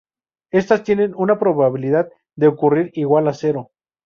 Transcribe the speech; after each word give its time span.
Estas 0.49 0.83
tienen 0.83 1.13
una 1.15 1.37
probabilidad 1.37 2.09
de 2.35 2.47
ocurrir 2.47 2.89
igual 2.95 3.27
a 3.27 3.35
cero. 3.35 3.69